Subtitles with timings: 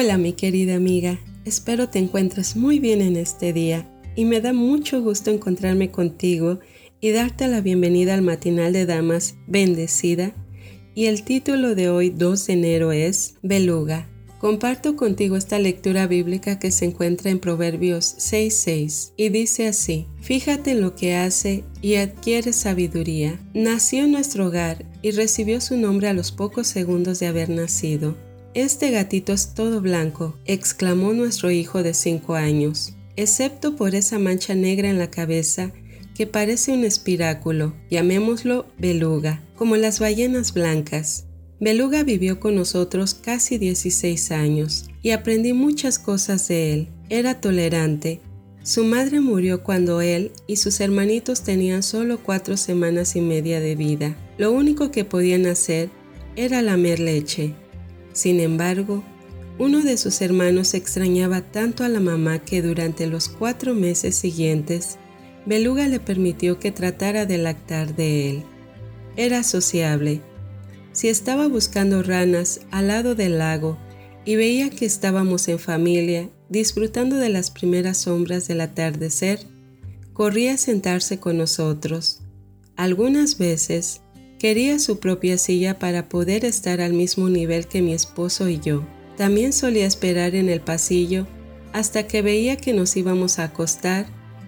[0.00, 3.84] Hola mi querida amiga, espero te encuentres muy bien en este día
[4.14, 6.60] y me da mucho gusto encontrarme contigo
[7.00, 10.36] y darte la bienvenida al matinal de damas bendecida
[10.94, 14.08] y el título de hoy 2 de enero es Beluga.
[14.38, 20.70] Comparto contigo esta lectura bíblica que se encuentra en Proverbios 6.6 y dice así, Fíjate
[20.70, 23.40] en lo que hace y adquiere sabiduría.
[23.52, 28.27] Nació en nuestro hogar y recibió su nombre a los pocos segundos de haber nacido.
[28.58, 34.56] Este gatito es todo blanco, exclamó nuestro hijo de cinco años, excepto por esa mancha
[34.56, 35.70] negra en la cabeza
[36.16, 41.26] que parece un espiráculo, llamémoslo beluga, como las ballenas blancas.
[41.60, 46.88] Beluga vivió con nosotros casi 16 años y aprendí muchas cosas de él.
[47.10, 48.20] Era tolerante.
[48.64, 53.76] Su madre murió cuando él y sus hermanitos tenían solo cuatro semanas y media de
[53.76, 54.16] vida.
[54.36, 55.90] Lo único que podían hacer
[56.34, 57.54] era lamer leche.
[58.18, 59.04] Sin embargo,
[59.60, 64.98] uno de sus hermanos extrañaba tanto a la mamá que durante los cuatro meses siguientes,
[65.46, 68.42] Beluga le permitió que tratara de lactar de él.
[69.14, 70.20] Era sociable.
[70.90, 73.78] Si estaba buscando ranas al lado del lago
[74.24, 79.46] y veía que estábamos en familia, disfrutando de las primeras sombras del atardecer,
[80.12, 82.22] corría a sentarse con nosotros.
[82.74, 84.00] Algunas veces,
[84.38, 88.84] Quería su propia silla para poder estar al mismo nivel que mi esposo y yo.
[89.16, 91.26] También solía esperar en el pasillo
[91.72, 94.06] hasta que veía que nos íbamos a acostar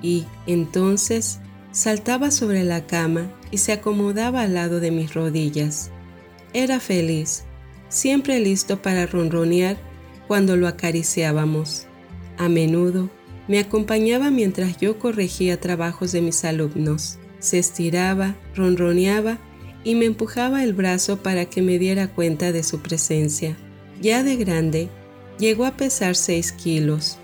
[0.00, 1.40] y, entonces,
[1.72, 5.90] saltaba sobre la cama y se acomodaba al lado de mis rodillas.
[6.52, 7.42] Era feliz,
[7.88, 9.76] siempre listo para ronronear
[10.28, 11.86] cuando lo acariciábamos.
[12.38, 13.10] A menudo
[13.48, 17.18] me acompañaba mientras yo corregía trabajos de mis alumnos.
[17.40, 19.38] Se estiraba, ronroneaba
[19.84, 23.56] y me empujaba el brazo para que me diera cuenta de su presencia.
[24.00, 24.88] Ya de grande,
[25.38, 27.18] llegó a pesar 6 kilos,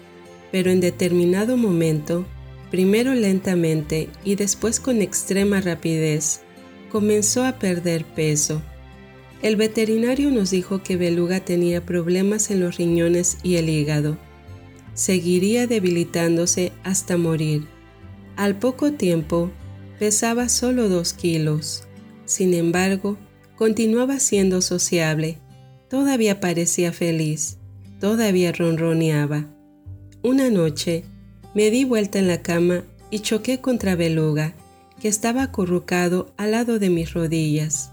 [0.50, 2.26] pero en determinado momento,
[2.70, 6.40] primero lentamente y después con extrema rapidez,
[6.90, 8.62] comenzó a perder peso.
[9.42, 14.18] El veterinario nos dijo que Beluga tenía problemas en los riñones y el hígado.
[14.94, 17.66] Seguiría debilitándose hasta morir.
[18.36, 19.50] Al poco tiempo,
[19.98, 21.87] pesaba solo 2 kilos.
[22.28, 23.16] Sin embargo,
[23.56, 25.38] continuaba siendo sociable,
[25.88, 27.56] todavía parecía feliz,
[28.00, 29.46] todavía ronroneaba.
[30.22, 31.04] Una noche,
[31.54, 34.52] me di vuelta en la cama y choqué contra Beluga,
[35.00, 37.92] que estaba acurrucado al lado de mis rodillas.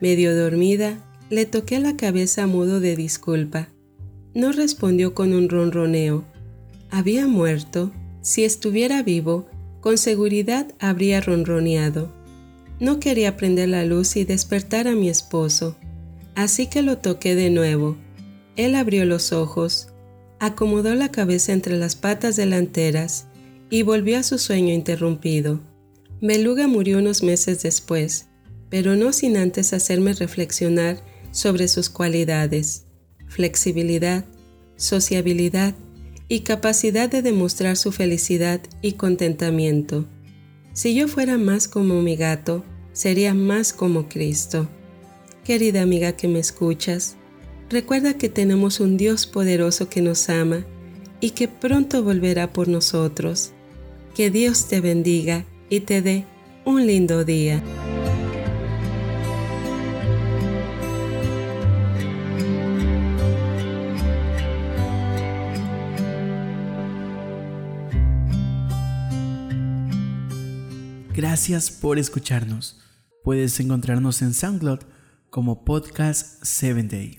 [0.00, 0.98] Medio dormida,
[1.30, 3.68] le toqué la cabeza a modo de disculpa.
[4.34, 6.24] No respondió con un ronroneo.
[6.90, 7.92] Había muerto.
[8.22, 9.46] Si estuviera vivo,
[9.80, 12.17] con seguridad habría ronroneado.
[12.80, 15.76] No quería prender la luz y despertar a mi esposo,
[16.34, 17.96] así que lo toqué de nuevo.
[18.56, 19.88] Él abrió los ojos,
[20.38, 23.26] acomodó la cabeza entre las patas delanteras
[23.70, 25.60] y volvió a su sueño interrumpido.
[26.20, 28.26] Beluga murió unos meses después,
[28.70, 31.00] pero no sin antes hacerme reflexionar
[31.32, 32.86] sobre sus cualidades,
[33.26, 34.24] flexibilidad,
[34.76, 35.74] sociabilidad
[36.28, 40.06] y capacidad de demostrar su felicidad y contentamiento.
[40.78, 44.68] Si yo fuera más como mi gato, sería más como Cristo.
[45.42, 47.16] Querida amiga que me escuchas,
[47.68, 50.64] recuerda que tenemos un Dios poderoso que nos ama
[51.20, 53.50] y que pronto volverá por nosotros.
[54.14, 56.26] Que Dios te bendiga y te dé
[56.64, 57.60] un lindo día.
[71.18, 72.78] Gracias por escucharnos.
[73.24, 74.82] Puedes encontrarnos en SoundCloud
[75.30, 77.17] como Podcast 7 Day.